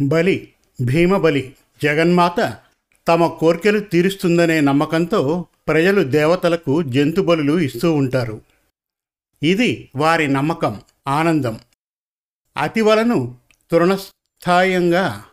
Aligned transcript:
బలి 0.00 0.52
భీమబలి 0.82 1.56
జగన్మాత 1.82 2.58
తమ 3.08 3.26
కోర్కెలు 3.26 3.78
తీరుస్తుందనే 3.78 4.60
నమ్మకంతో 4.60 5.46
ప్రజలు 5.68 6.02
దేవతలకు 6.02 6.82
జంతు 6.82 7.20
బలులు 7.20 7.58
ఇస్తూ 7.58 7.92
ఉంటారు. 7.92 8.40
ఇది 9.42 9.90
వారి 9.96 10.28
నమ్మకం 10.28 10.80
ఆనందం. 11.08 11.60
అతివలను 12.56 13.36
తృణస్థాయంగా 13.70 15.24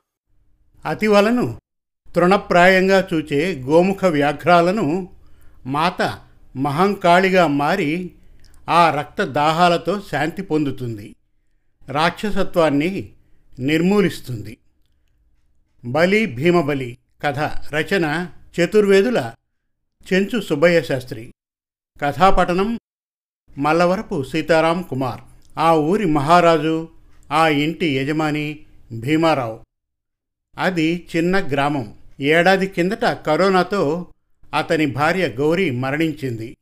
అతివలను 0.85 1.59
తృణప్రాయంగా 2.15 3.07
చూచే 3.13 3.61
గోముఖ 3.61 4.05
వ్యాఘ్రాలను 4.05 5.09
మాత 5.65 6.19
మహంకాళిగా 6.55 7.47
మారి 7.47 8.11
ఆ 8.69 8.89
రక్త 8.89 9.23
దాహాలతో 9.23 10.01
శాంతి 10.11 10.41
పొందుతుంది. 10.41 11.15
రాక్షసత్వాన్ని 11.87 13.09
నిర్మూలిస్తుంది. 13.59 14.57
బలి 15.85 16.25
భీమబలి 16.25 16.97
కథ 17.23 17.39
రచన 17.75 18.29
చతుర్వేదుల 18.59 19.33
చెంచు 20.13 20.41
సుబ్బయ్య 20.41 20.81
శాస్త్రి. 20.81 21.33
కథాపఠనం 22.01 22.79
మల్లవరపు 23.57 24.23
సీతారాం 24.23 24.81
కుమార్. 24.81 25.21
ఆ 25.59 25.73
ఊరి 25.73 26.05
మహారాజు 26.05 26.89
ఆ 27.31 27.47
ఇంటి 27.47 27.97
యజమాని 27.97 28.65
భీమారావు. 28.91 29.59
అది 30.57 31.07
చిన్న 31.15 31.47
గ్రామం. 31.47 31.97
ఏడాది 32.19 32.67
కిందట 32.67 33.05
కరోనాతో 33.05 34.07
అతని 34.53 34.85
భార్య 34.85 35.27
గౌరీ 35.27 35.69
మరణించింది. 35.69 36.57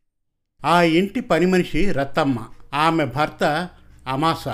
ఆ 0.66 0.82
ఇంటి 0.82 1.22
పని 1.22 1.46
మనిషి 1.46 1.92
రత్తమ్మ. 1.92 2.48
ఆమె 2.74 3.06
భర్త 3.06 3.70
అమాస. 4.08 4.48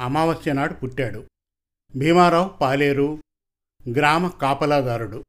అమావాస్య 0.00 0.52
నాడు 0.52 0.72
పుట్టాడు. 0.72 1.24
భీమారావు 1.96 2.48
పాలేరు 2.48 3.18
గ్రామ 3.94 4.28
కాపలాదారుడు. 4.28 5.24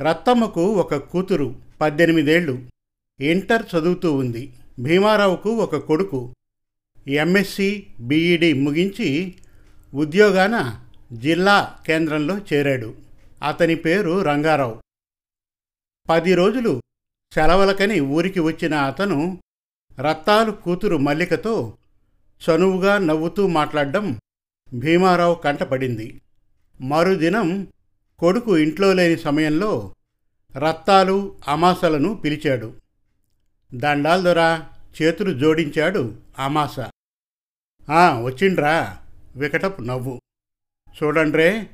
రత్తమ్మకు 0.00 0.66
ఒక 0.66 0.94
కూతురు 0.94 1.54
పద్దెనిమిదేళ్ళు 1.80 2.68
ఇంటర్ 3.20 3.66
చదువుతూ 3.76 4.12
ఉంది. 4.12 4.52
భీమారావుకు 4.78 5.50
ఒక 5.50 5.76
కొడుకు. 5.76 6.34
ఎంఎస్సి 7.08 7.86
బీఈడి 8.00 8.52
ముగించి 8.52 9.34
ఉద్యోగాన 9.94 10.80
జిల్లా 11.12 11.80
కేంద్రంలో 11.86 12.38
చేరాడు. 12.38 12.94
అతని 13.48 13.74
పేరు 13.74 14.22
రంగారావు. 14.22 14.80
పది 16.08 16.34
రోజులు 16.34 16.80
సెలవులకని 17.34 18.00
ఊరికి 18.00 18.40
వచ్చిన 18.40 18.74
అతను 18.74 19.38
రత్తాలు 20.00 20.50
కూతురు 20.50 20.96
మల్లికతో 20.96 21.76
చనువుగా 22.42 22.98
నవ్వుతూ 22.98 23.46
మాట్లాడడం 23.46 24.18
భీమారావు 24.72 25.34
కంటపడింది. 25.34 26.20
మరుదినం 26.80 27.66
కొడుకు 28.18 28.58
ఇంట్లో 28.58 28.92
లేని 28.92 29.16
సమయంలో 29.16 29.94
రత్తాలు 30.56 31.36
అమాసలను 31.48 32.14
పిలిచాడు. 32.14 32.72
దండాల్ 33.74 34.24
దొరా 34.24 34.66
చేతులు 35.02 35.38
జోడించాడు 35.38 36.14
అమాస. 36.38 36.80
"ఆ, 37.90 38.20
వచ్చిండ్రా 38.20 38.96
వికటపు 39.36 39.82
నవ్వు. 39.82 40.20
చూడండ్రే 41.02 41.66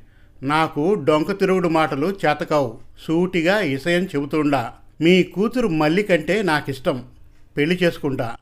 నాకు 0.43 0.93
డొంక 0.93 1.39
తిరుగుడు 1.39 1.67
మాటలు 1.67 2.07
చేతకావు. 2.07 2.79
సూటిగా 2.99 3.59
ఇసయం 3.59 4.05
చెబుతుండా. 4.05 4.73
మీ 5.01 5.23
కూతురు 5.23 5.67
మల్లికంటే 5.67 6.41
నాకిష్టం. 6.41 7.11
పెళ్ళి 7.57 7.79
చేసుకుంటా. 7.83 8.37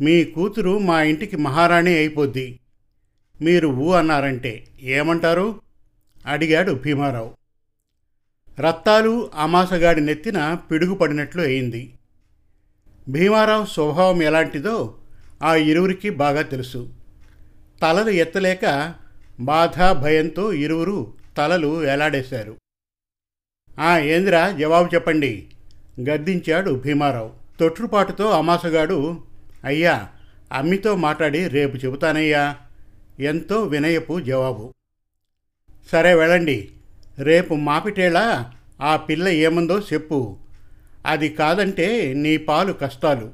మీ 0.00 0.24
కూతురు 0.24 0.78
మా 0.78 1.02
ఇంటికి 1.02 1.36
మహారాణి 1.36 1.96
అయిపోద్ది. 1.96 2.60
మీరు 3.42 3.68
ఊ 3.68 3.92
అన్నారంటే 3.92 4.64
ఏమంటారు? 4.82 5.60
అడిగాడు 6.26 6.72
భీమారావు. 6.72 7.30
రత్తాలు 8.60 9.30
అమాసగాడి 9.34 10.00
నెత్తిన 10.00 10.54
పిడుగుపడినట్లు 10.54 11.42
అయింది. 11.42 11.94
భీమారావు 13.08 13.66
స్వభావం 13.66 14.22
ఎలాంటిదో 14.22 14.94
ఆ 15.42 15.54
ఇరువురికి 15.54 16.10
బాగా 16.10 16.42
తెలుసు. 16.42 16.94
తలలు 17.82 18.10
ఎత్తలేక 18.10 18.94
బాధ 19.40 19.82
భయంతో 19.82 20.52
ఇరువురు 20.52 21.12
తలలు 21.36 21.84
ఎలాడేశారు 21.84 22.56
ఆ 23.78 23.98
ఏందిరా 23.98 24.50
జవాబు 24.50 24.94
చెప్పండి 24.94 25.46
గద్దించాడు 26.00 26.70
భీమారావు. 26.70 27.32
తొట్టుపాటుతో 27.60 28.30
అమాసగాడు 28.30 29.22
అయ్యా 29.64 30.08
అమ్మితో 30.52 30.96
మాట్లాడి 30.96 31.48
రేపు 31.48 31.76
చెబుతానయ్యా. 31.76 32.56
ఎంతో 33.20 33.62
వినయపు 33.62 34.20
జవాబు. 34.20 34.74
సరే 35.92 36.14
వెళ్ళండి. 36.14 36.70
రేపు 37.18 37.54
మాపిటేళ 37.54 38.44
ఆ 38.82 38.96
పిల్ల 38.96 39.28
ఏముందో 39.28 39.78
చెప్పు. 39.78 40.38
అది 41.06 41.28
కాదంటే 41.28 42.14
నీ 42.14 42.36
పాలు 42.36 42.72
కష్టాలు. 42.72 43.32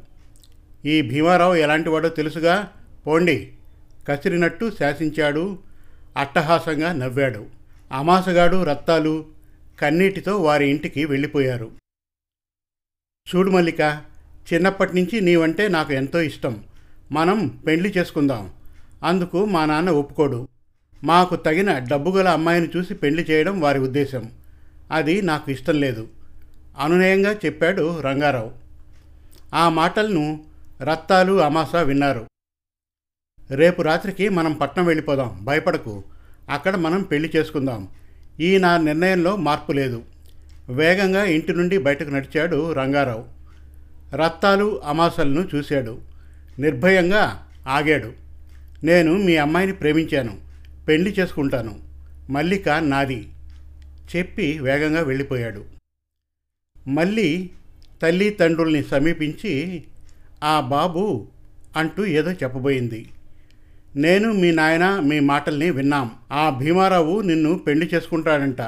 ఈ 0.84 1.02
భీమారావు 1.02 1.54
ఎలాంటివాడో 1.54 2.08
తెలుసుగా? 2.08 2.72
పోండి. 3.06 3.52
కసిరినట్టు 4.08 4.72
శాసించాడు. 4.78 5.58
అట్టహాసంగా 6.16 6.92
నవ్వాడు. 6.92 7.46
అమాసగాడు 7.92 8.62
రత్తాలు 8.62 9.26
కన్నీటితో 9.80 10.36
వారి 10.36 10.70
ఇంటికి 10.70 11.04
వెళ్ళిపోయారు. 11.04 11.70
చూడు 13.34 13.50
మల్లిక 13.50 14.02
చిన్నప్పటి 14.52 14.96
నుంచి 14.96 15.20
నీవంటే 15.20 15.68
నాకు 15.68 15.92
ఎంతో 15.92 16.20
ఇష్టం. 16.20 16.64
మనం 17.12 17.48
పెళ్ళి 17.66 17.94
చేసుకుందాం. 17.98 18.52
అందుకు 19.04 19.44
మా 19.44 19.64
నాన్న 19.64 19.90
ఒప్పుకోడు. 19.90 20.48
మాకు 21.04 21.36
తగిన 21.36 21.78
డబ్బుగల 21.78 22.28
అమ్మాయిని 22.28 22.68
చూసి 22.76 22.94
పెళ్ళి 22.94 23.22
చేయడం 23.30 23.60
వారి 23.60 23.78
ఉద్దేశం. 23.78 24.30
అది 24.92 25.22
నాకు 25.22 25.50
ఇష్టం 25.50 25.80
లేదు. 25.80 26.08
అనునయంగా 26.78 27.32
చెప్పాడు 27.32 28.00
రంగారావు. 28.00 28.50
ఆ 29.54 29.68
మాటలను 29.68 30.44
రత్తాలు 30.82 31.42
అమాస 31.42 31.76
విన్నారు. 31.76 32.26
రేపు 33.50 33.82
రాత్రికి 33.82 34.28
మనం 34.28 34.52
పట్నం 34.52 34.86
వెళ్ళిపోదాం. 34.86 35.40
భయపడకు. 35.42 36.04
అక్కడ 36.50 36.76
మనం 36.76 37.02
పెళ్ళి 37.02 37.30
చేసుకుందాం. 37.36 37.88
ఈ 38.40 38.58
నా 38.58 38.76
నిర్ణయంలో 38.76 39.36
మార్పు 39.36 39.72
లేదు. 39.72 40.02
వేగంగా 40.68 41.24
ఇంటి 41.24 41.52
నుండి 41.52 41.78
బయటకు 41.78 42.10
నడిచాడు 42.10 42.72
రంగారావు. 42.72 43.24
రత్తాలు 44.16 44.82
అమాసలను 44.84 45.48
చూశాడు. 45.54 45.98
నిర్భయంగా 46.58 47.48
ఆగాడు. 47.68 48.12
నేను 48.84 49.12
మీ 49.12 49.36
అమ్మాయిని 49.36 49.72
ప్రేమించాను. 49.72 50.38
పెళ్ళి 50.88 51.10
చేసుకుంటాను. 51.10 51.80
మల్లిక 52.30 52.68
నాది. 52.68 53.28
చెప్పి 54.16 54.58
వేగంగా 54.58 55.02
వెళ్ళిపోయాడు. 55.02 55.64
మళ్ళీ 56.88 57.50
తల్లి 58.02 58.30
తండ్రుల్ని 58.30 58.82
సమీపించి 58.82 59.84
ఆ 60.44 60.60
బాబు 60.60 61.28
అంటూ 61.76 62.04
ఏదో 62.04 62.32
చెప్పబోయింది. 62.32 63.10
నేను 63.96 64.32
మీ 64.32 64.50
నాయన 64.50 65.00
మీ 65.00 65.20
మాటల్ని 65.20 65.70
విన్నాం. 65.70 66.10
ఆ 66.32 66.50
భీమారావు 66.50 67.20
నిన్ను 67.20 67.58
పెళ్ళి 67.58 67.90
చేసుకుంటాడంట. 67.94 68.60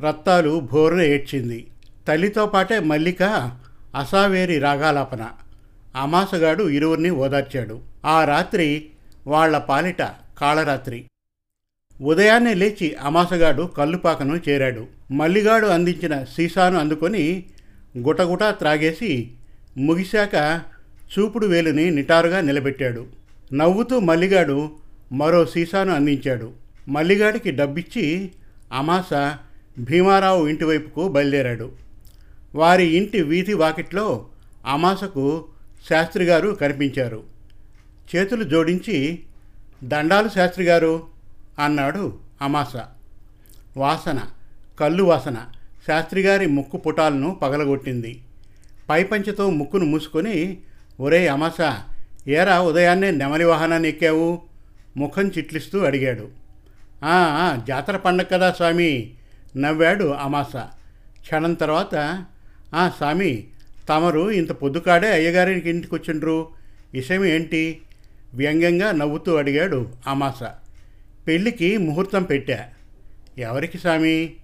రత్తాలు 0.00 0.60
భోరున 0.60 1.00
ఏడ్చింది. 1.00 1.66
తల్లితో 2.08 2.46
పాటే 2.46 2.80
మల్లిక 2.80 3.22
అసావేరి 3.94 4.58
రాగాలాపన. 4.58 5.28
అమాసగాడు 5.96 6.68
ఇరువురిని 6.68 7.10
ఓదార్చాడు. 7.10 7.80
ఆ 8.04 8.24
రాత్రి 8.24 8.86
వాళ్ళ 9.26 9.58
పాలిట 9.58 10.02
కాళరాత్రి. 10.40 11.04
ఉదయాన్నే 12.00 12.54
లేచి 12.54 12.94
అమాసగాడు 12.94 13.62
కల్లుపాకను 13.62 14.40
చేరాడు. 14.48 14.86
మల్లిగాడు 15.10 15.66
అందించిన 15.66 16.24
సీసాను 16.24 16.78
అందుకొని 16.78 17.44
గుటగుట 17.98 18.42
త్రాగేసి 18.42 19.30
ముగిశాక 19.78 20.60
చూపుడు 21.18 21.46
వేలుని 21.46 21.90
నిటారుగా 21.90 22.40
నిలబెట్టాడు. 22.40 23.06
నవ్వుతూ 23.52 24.00
మల్లిగాడు 24.00 24.70
మరో 25.12 25.46
సీసాను 25.46 25.94
అందించాడు. 25.94 26.50
మల్లిగాడికి 26.88 27.50
డబ్బిచ్చి 27.50 28.32
అమాస 28.72 29.34
భీమారావు 29.78 30.48
ఇంటివైపుకు 30.48 31.08
బయలుదేరాడు. 31.08 31.72
వారి 32.54 32.84
ఇంటి 32.84 33.22
వీధి 33.22 33.54
వాకిట్లో 33.54 34.26
అమాసకు 34.66 35.44
శాస్త్రి 35.90 36.24
గారు 36.24 36.48
కనిపించారు. 36.50 37.22
చేతులు 38.16 38.44
జోడించి 38.44 39.22
దండాలు 39.84 40.28
శాస్త్రి 40.28 40.64
గారు 40.64 41.06
అన్నాడు 41.58 42.18
అమాస. 42.42 42.76
వాసన 43.76 44.20
కళ్ళు 44.80 45.04
వాసన. 45.04 45.36
శాస్త్రిగారి 45.86 46.46
ముక్కు 46.46 46.76
పుటాలను 46.76 47.34
పగలగొట్టింది. 47.34 48.22
పైపంచతో 48.90 49.50
ముక్కును 49.50 49.84
మూసుకొని 49.84 50.58
ఒరే 51.00 51.28
అమాస 51.28 51.76
ఏరా 52.28 52.60
ఉదయాన్నే 52.60 53.10
నెమలి 53.10 53.44
వాహనాన్ని 53.44 53.88
ఎక్కావు? 53.88 54.42
ముఖం 54.96 55.28
చిట్లిస్తూ 55.28 55.84
అడిగాడు. 55.84 56.28
ఆ, 57.04 57.58
జాతర 57.68 57.96
పండగ 57.96 58.24
కదా 58.24 58.52
స్వామి 58.52 59.14
నవ్వాడు 59.56 60.04
అమాస. 60.04 60.56
క్షణం 61.20 61.54
తర్వాత 61.54 62.24
"ఆ, 62.74 62.88
స్వామి 62.88 63.48
తమరు 63.88 64.30
ఇంత 64.30 64.52
పొద్దుకాడే 64.52 65.12
అయ్యగారికి 65.12 65.70
ఇంటికి 65.70 65.94
వచ్చిండ్రు? 65.94 66.48
విషయం 66.92 67.24
ఏంటి? 67.24 67.82
వ్యంగ్యంగా 68.34 68.92
నవ్వుతూ 68.92 69.36
అడిగాడు 69.36 69.88
అమాస 70.06 70.42
పెళ్ళికి 71.26 71.76
ముహూర్తం 71.76 72.22
పెట్టా. 72.22 72.64
ఎవరికి 73.38 73.78
స్వామి 73.78 74.34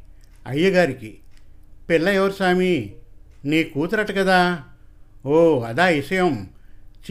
అయ్యగారికి. 0.46 1.18
పిల్ల 1.90 2.08
ఎవరు 2.08 2.32
స్వామి 2.32 2.94
నీ 3.44 3.64
కూతురట 3.64 4.10
కదా? 4.10 4.62
ఓ 5.26 5.60
అదా 5.60 5.86
విషయం. 5.86 6.48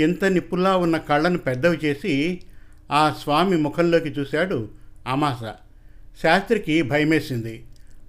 చింత 0.01 0.25
నిప్పుల్లా 0.25 0.77
ఉన్న 0.77 0.97
కళ్ళను 0.97 1.37
పెద్దవి 1.37 1.77
చేసి 1.85 2.41
ఆ 2.91 3.15
స్వామి 3.21 3.57
ముఖంలోకి 3.57 4.09
చూశాడు 4.09 4.69
అమాస 5.07 5.53
శాస్త్రికి 6.23 6.81
భయమేసింది. 6.81 7.65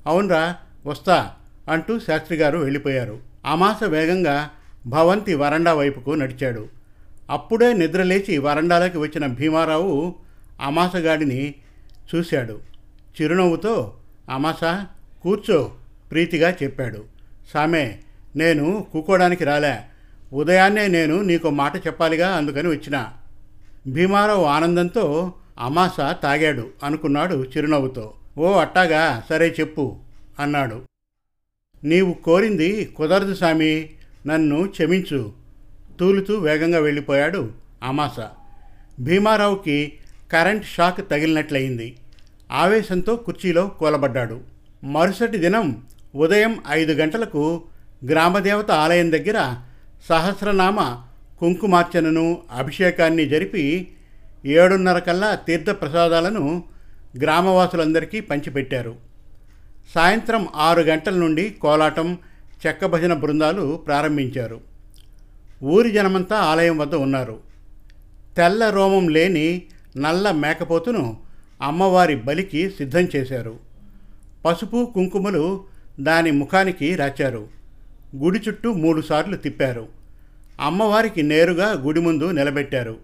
అవునరా 0.07 0.57
వస్తా 0.87 1.33
అంటూ 1.71 1.99
శాస్త్రి 1.99 2.39
గారు 2.39 2.59
వెళ్ళిపోయారు. 2.59 3.28
అమాస 3.47 3.85
వేగంగా 3.85 4.51
భవంతి 4.87 5.35
వరండా 5.35 5.75
వైపుకు 5.75 6.11
నడిచాడు. 6.11 6.69
అప్పుడే 7.31 7.73
నిద్రలేచి 7.73 8.39
వరండాలోకి 8.39 8.99
వచ్చిన 8.99 9.27
భీమారావు 9.27 10.15
అమాసగాడిని 10.63 11.55
చూశాడు. 12.15 12.61
చిరునవ్వుతో 13.21 13.95
అమాస 14.31 14.85
కూర్చో 15.23 15.73
ప్రీతిగా 16.11 16.51
చెప్పాడు. 16.63 17.05
సామే 17.55 17.99
నేను 18.37 18.87
కూకోడానికి 18.93 19.45
రాలే. 19.45 19.81
ఉదయాన్నే 20.33 20.87
నేను 20.87 21.23
నీకు 21.23 21.51
మాట 21.51 21.87
చెప్పాలిగా 21.87 22.37
అందుకని 22.37 22.69
వచ్చిన. 22.69 23.07
భీమారావు 23.87 24.45
ఆనందంతో 24.45 25.33
అమాస 25.59 25.97
తాగాడు 26.01 26.69
అనుకున్నాడు 26.83 27.35
చిరునవ్వుతో. 27.35 28.15
ఓ 28.39 28.53
అట్టాగా 28.53 29.23
సరే 29.29 29.55
చెప్పు 29.61 29.97
అన్నాడు. 30.39 30.83
నీవు 31.85 32.13
కోరింది 32.13 32.85
కుదరదు 32.85 33.35
సామి 33.35 33.91
నన్ను 34.27 34.69
క్షమించు. 34.69 35.33
తూలుతూ 36.01 36.39
వేగంగా 36.39 36.79
వెళ్ళిపోయాడు 36.79 37.51
అమాస 37.83 38.21
భీమారావుకి 39.01 39.93
కరెంట్ 40.33 40.67
షాక్ 40.67 41.11
తగిలినట్లయింది. 41.11 41.97
ఆవేశంతో 42.53 43.17
కుర్చీలో 43.17 43.67
కూలబడ్డాడు. 43.67 44.41
మరుసటి 44.85 45.39
దినం 45.39 45.83
ఉదయం 46.15 46.59
ఐదు 46.69 46.93
గంటలకు 46.93 47.63
గ్రామదేవత 48.07 48.71
ఆలయం 48.71 49.13
దగ్గర 49.13 49.57
సహస్రనామ 50.09 51.03
కుంకుమార్చనను 51.41 52.43
అభిషేకాన్ని 52.53 53.29
జరిపి 53.29 53.89
ఏడున్నర 54.47 54.99
కల్లా 54.99 55.35
తీర్థప్రసాదాలను 55.35 56.65
గ్రామవాసులందరికీ 57.19 58.21
పంచిపెట్టారు. 58.21 59.08
సాయంత్రం 59.95 60.49
ఆరు 60.55 60.81
గంటల 60.81 61.15
నుండి 61.15 61.51
కోలాటం 61.51 62.19
చెక్క 62.67 62.87
భజన 62.87 63.13
బృందాలు 63.15 63.77
ప్రారంభించారు. 63.87 64.61
ఊరి 65.63 65.91
జనమంతా 65.91 66.37
ఆలయం 66.37 66.79
వద్ద 66.79 66.95
ఉన్నారు. 66.95 67.39
తెల్ల 68.37 68.71
రోమం 68.71 69.09
లేని 69.09 69.63
నల్ల 69.97 70.31
మేకపోతును 70.31 71.17
అమ్మవారి 71.63 72.17
బలికి 72.17 72.71
సిద్ధం 72.71 73.09
చేశారు. 73.17 73.59
పసుపు 74.45 74.91
కుంకుమలు 74.95 75.65
దాని 76.01 76.31
ముఖానికి 76.31 76.95
రాచారు. 76.95 77.49
గుడి 78.17 78.41
చుట్టూ 78.49 78.73
మూడుసార్లు 78.73 79.37
తిప్పారు. 79.37 79.89
అమ్మవారికి 80.61 81.23
నేరుగా 81.23 81.73
గుడి 81.73 82.01
ముందు 82.01 82.31
నిలబెట్టారు. 82.31 82.97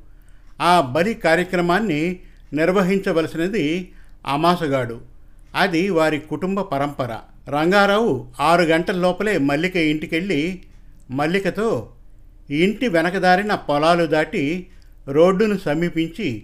ఆ 0.63 0.81
బలి 0.81 1.15
కార్యక్రమాన్ని 1.15 2.19
నిర్వహించవలసినది 2.53 3.93
అమాసగాడు. 4.27 5.14
అది 5.55 5.91
వారి 5.91 6.19
కుటుంబ 6.19 6.61
పరంపర. 6.61 7.19
రంగారావు 7.49 8.27
ఆరు 8.41 8.63
గంటల 8.63 8.97
లోపలే 8.97 9.39
మల్లిక 9.39 9.77
ఇంటికెళ్ళి 9.77 10.63
మల్లికతో 11.11 11.89
ఇంటి 12.51 12.89
వెనకదారిన 12.89 13.55
పొలాలు 13.55 14.07
దాటి 14.07 14.67
రోడ్డును 15.09 15.59
సమీపించి 15.59 16.43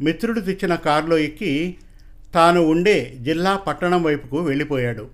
మిత్రుడు 0.00 0.40
తెచ్చిన 0.40 0.74
కారులో 0.74 1.18
ఎక్కి 1.18 1.76
తాను 2.34 2.60
ఉండే 2.60 3.14
జిల్లా 3.20 3.56
పట్టణం 3.56 4.02
వైపుకు 4.02 4.36
వెళ్ళిపోయాడు. 4.36 5.08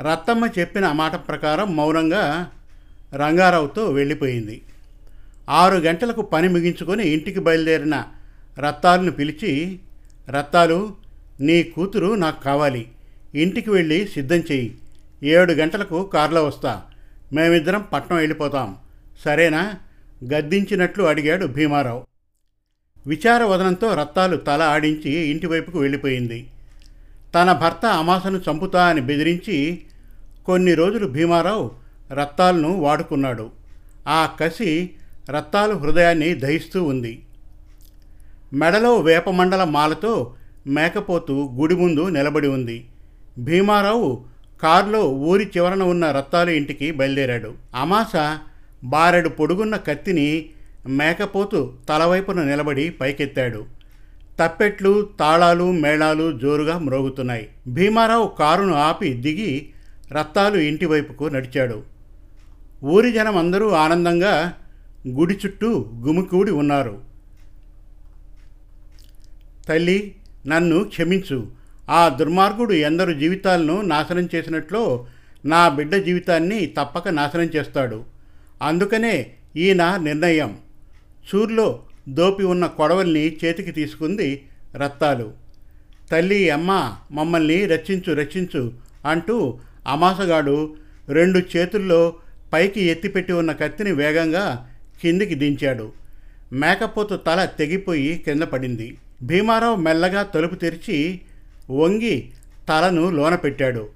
రత్తమ్మ 0.00 0.48
చెప్పిన 0.58 0.92
మాట 0.92 1.28
ప్రకారం 1.28 1.76
మౌనంగా 1.76 2.50
రంగారావుతో 3.14 3.84
వెళ్ళిపోయింది. 3.84 4.62
ఆరు 5.50 5.76
గంటలకు 5.76 6.22
పని 6.22 6.48
ముగించుకొని 6.48 7.08
ఇంటికి 7.08 7.40
బయలుదేరిన 7.40 8.04
రత్తాలను 8.58 9.12
పిలిచి 9.12 9.78
రత్తాలు 10.30 10.94
నీ 11.40 11.62
కూతురు 11.62 12.14
నాకు 12.14 12.44
కావాలి. 12.44 12.88
ఇంటికి 13.34 13.70
వెళ్ళి 13.70 14.08
సిద్ధం 14.08 14.36
చెయ్యి. 14.36 14.78
ఏడు 15.22 15.52
గంటలకు 15.52 16.06
కారులో 16.06 16.44
వస్తా. 16.44 16.82
మేమిద్దరం 17.32 17.84
పట్నం 17.92 18.18
వెళ్ళిపోతాం. 18.18 18.76
సరేనా? 19.24 19.74
గద్దించినట్లు 20.34 21.04
అడిగాడు 21.04 21.46
భీమారావు. 21.46 22.06
విచారవదనంతో 23.06 23.94
రత్తాలు 23.94 24.36
తల 24.36 24.62
ఆడించి 24.62 25.10
ఇంటివైపుకు 25.10 25.78
వెళ్ళిపోయింది. 25.78 26.46
తన 27.34 27.52
భర్త 27.52 27.86
అమాసను 27.86 28.40
చంపుతా 28.50 28.86
అని 28.86 29.00
బెదిరించి 29.00 29.82
కొన్ని 30.46 30.74
రోజులు 30.74 31.06
భీమారావు 31.06 31.70
రత్తాలను 32.12 32.72
వాడుకున్నాడు. 32.80 33.50
ఆ 34.08 34.36
కసి 34.40 34.90
రత్తాలు 35.30 35.74
హృదయాన్ని 35.74 36.34
దహిస్తూ 36.34 36.84
ఉంది. 36.84 37.22
మెడలో 38.52 38.96
వేపమండల 38.96 39.64
మాలతో 39.64 40.34
మేకపోతు 40.70 41.50
గుడి 41.54 41.74
ముందు 41.74 42.08
నిలబడి 42.08 42.48
ఉంది. 42.48 42.86
భీమారావు 43.38 44.24
కారులో 44.62 45.10
ఊరి 45.10 45.50
చివరన 45.56 45.82
ఉన్న 45.82 46.10
రత్తాలు 46.10 46.50
ఇంటికి 46.50 46.90
బయలుదేరాడు. 46.90 47.54
అమాస 47.74 48.38
బారెడు 48.84 49.28
పొడుగున్న 49.28 49.76
కత్తిని 49.76 50.50
మేకపోతు 50.86 51.72
తలవైపున 51.88 52.42
నిలబడి 52.42 52.90
పైకెత్తాడు. 52.90 53.64
తప్పెట్లు 54.40 55.08
తాళాలు 55.20 55.72
మేళాలు 55.72 56.38
జోరుగా 56.38 56.78
మ్రోగుతున్నాయి. 56.78 57.48
భీమారావు 57.66 58.28
కారును 58.38 58.74
ఆపి 58.74 59.12
దిగి 59.12 59.68
రత్తాలు 60.12 60.56
ఇంటివైపుకు 60.56 61.24
నడిచాడు. 61.24 61.82
ఊరి 62.84 63.12
జనం 63.12 63.36
అందరూ 63.36 63.70
ఆనందంగా 63.70 64.52
గుడి 65.08 65.34
చుట్టూ 65.34 65.86
గుమికూడి 66.06 66.50
ఉన్నారు. 66.50 66.98
తల్లి 69.68 70.14
నన్ను 70.46 70.84
క్షమించు. 70.84 71.46
ఆ 71.90 72.08
దుర్మార్గుడు 72.08 72.72
ఎందరు 72.72 73.12
జీవితాలను 73.12 73.80
నాశనం 73.80 74.28
చేసినట్లో 74.34 75.06
నా 75.44 75.68
బిడ్డ 75.68 75.94
జీవితాన్ని 75.96 76.66
తప్పక 76.66 77.08
నాశనం 77.08 77.44
చేస్తాడు. 77.44 78.04
అందుకనే 78.62 79.32
ఈ 79.56 79.72
నా 79.72 79.96
నిర్ణయం. 79.96 80.56
చూర్లో 81.34 81.82
దోపి 82.08 82.44
ఉన్న 82.44 82.66
కొడవల్ని 82.66 83.36
చేతికి 83.44 83.72
తీసుకుంది 83.72 84.46
రత్తాలు. 84.76 85.32
తల్లి 86.10 86.50
అమ్మ 86.50 86.92
మమ్మల్ని 87.12 87.66
రక్షించు 87.66 88.14
రక్షించు 88.14 88.72
అంటూ 89.06 89.58
అమాసగాడు 89.86 90.76
రెండు 91.08 91.42
చేతుల్లో 91.56 92.14
పైకి 92.52 92.84
ఎత్తిపెట్టి 92.84 93.32
ఉన్న 93.32 93.52
కత్తిని 93.52 93.92
వేగంగా 93.92 94.70
కిందికి 95.02 95.34
దించాడు. 95.34 95.92
మేకపోతు 96.52 97.14
తల 97.14 97.44
తెగిపోయి 97.44 98.22
కింద 98.24 98.42
పడింది. 98.42 98.98
భీమారావు 99.22 99.76
మెల్లగా 99.76 100.22
తలుపు 100.22 100.54
తెరిచి 100.54 101.20
వంగి 101.70 102.30
తలను 102.68 103.10
లోన 103.10 103.34
పెట్టాడు. 103.34 103.88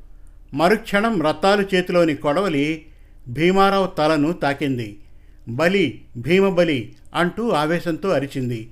మరుక్షణం 0.54 1.22
రత్తాలు 1.22 1.66
చేతిలోని 1.74 2.14
కొడవలి 2.14 2.86
భీమారావు 3.28 3.86
తలను 3.86 4.32
తాకింది. 4.32 4.98
బలి 5.48 6.04
భీమబలి 6.16 6.92
అంటూ 7.14 7.50
ఆవేశంతో 7.50 8.08
అరిచింది. 8.08 8.70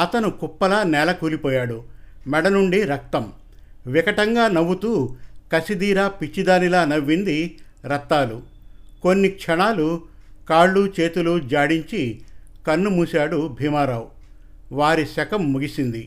అతను 0.00 0.30
కుప్పలా 0.30 0.82
నేల 0.82 1.12
కూలిపోయాడు. 1.12 1.84
మెడ 2.26 2.48
నుండి 2.48 2.82
రక్తం. 2.82 3.32
వికటంగా 3.86 4.48
నవ్వుతూ 4.48 5.16
కసిదీరా 5.52 6.08
పిచ్చిదానిలా 6.08 6.84
నవ్వింది 6.84 7.58
రత్తాలు. 7.86 8.42
కొన్ని 9.02 9.28
క్షణాలు 9.28 10.02
కాళ్ళు 10.50 10.92
చేతులు 11.00 11.38
జాడించి 11.38 12.20
కన్ను 12.66 12.90
మూశాడు 12.90 13.56
భీమారావు. 13.60 14.21
వారి 14.72 15.04
శకం 15.06 15.52
ముగిసింది. 15.52 16.02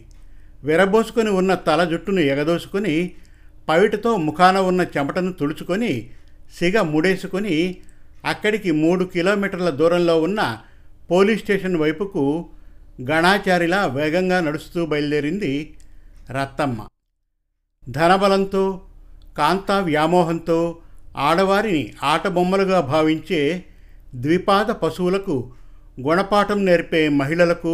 విరబోసుకొని 0.64 1.30
ఉన్న 1.30 1.56
తల 1.56 1.84
జుట్టును 1.84 2.20
ఎగదోసుకొని 2.20 2.96
పవిటతో 3.70 4.12
ముఖాన 4.18 4.58
ఉన్న 4.58 4.82
చెమటను 4.98 5.32
తుడుచుకొని 5.34 5.92
సిగ 6.58 6.82
ముడేసుకొని 6.82 7.56
అక్కడికి 8.26 8.72
మూడు 8.72 9.04
కిలోమీటర్ల 9.06 9.70
దూరంలో 9.70 10.22
ఉన్న 10.22 10.42
పోలీస్ 11.12 11.42
స్టేషన్ 11.42 11.76
వైపుకు 11.76 12.24
గణాచారిలా 13.02 13.86
వేగంగా 13.86 14.40
నడుస్తూ 14.40 14.86
బయలుదేరింది 14.86 15.54
రత్తమ్మ. 16.32 16.80
ధనబలంతో 17.90 18.64
కాంతా 19.38 19.80
వ్యామోహంతో 19.80 20.60
ఆడవారిని 21.18 21.94
ఆటబొమ్మలుగా 22.04 22.80
భావించే 22.80 23.42
ద్విపాద 24.16 24.66
పశువులకు 24.66 25.36
గుణపాఠం 26.00 26.66
నేర్పే 26.66 27.10
మహిళలకు 27.10 27.74